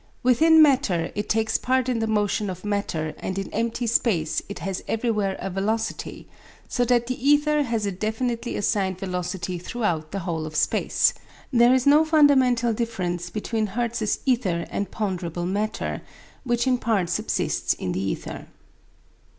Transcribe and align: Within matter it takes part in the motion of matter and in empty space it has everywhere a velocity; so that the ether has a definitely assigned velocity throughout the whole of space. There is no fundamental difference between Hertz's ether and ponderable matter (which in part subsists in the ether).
Within 0.23 0.63
matter 0.63 1.11
it 1.13 1.29
takes 1.29 1.59
part 1.59 1.87
in 1.87 1.99
the 1.99 2.07
motion 2.07 2.49
of 2.49 2.65
matter 2.65 3.13
and 3.19 3.37
in 3.37 3.53
empty 3.53 3.85
space 3.85 4.41
it 4.49 4.57
has 4.57 4.83
everywhere 4.87 5.35
a 5.37 5.51
velocity; 5.51 6.27
so 6.67 6.83
that 6.85 7.05
the 7.05 7.23
ether 7.29 7.61
has 7.61 7.85
a 7.85 7.91
definitely 7.91 8.55
assigned 8.57 8.97
velocity 8.97 9.59
throughout 9.59 10.09
the 10.11 10.21
whole 10.25 10.47
of 10.47 10.55
space. 10.55 11.13
There 11.53 11.75
is 11.75 11.85
no 11.85 12.03
fundamental 12.03 12.73
difference 12.73 13.29
between 13.29 13.67
Hertz's 13.67 14.17
ether 14.25 14.65
and 14.71 14.89
ponderable 14.89 15.45
matter 15.45 16.01
(which 16.43 16.65
in 16.65 16.79
part 16.79 17.07
subsists 17.11 17.75
in 17.75 17.91
the 17.91 18.01
ether). 18.01 18.47